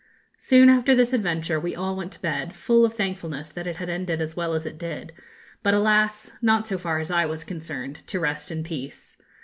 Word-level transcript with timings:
Soon 0.39 0.67
after 0.67 0.95
this 0.95 1.13
adventure 1.13 1.59
we 1.59 1.75
all 1.75 1.95
went 1.95 2.11
to 2.13 2.21
bed, 2.23 2.55
full 2.55 2.83
of 2.85 2.95
thankfulness 2.95 3.49
that 3.49 3.67
it 3.67 3.75
had 3.75 3.87
ended 3.87 4.19
as 4.19 4.35
well 4.35 4.55
as 4.55 4.65
it 4.65 4.79
did; 4.79 5.13
but, 5.61 5.75
alas, 5.75 6.31
not, 6.41 6.65
so 6.67 6.79
far 6.79 6.97
as 6.97 7.11
I 7.11 7.27
was 7.27 7.43
concerned, 7.43 7.97
to 8.07 8.19
rest 8.19 8.49
in 8.49 8.63
peace. 8.63 9.17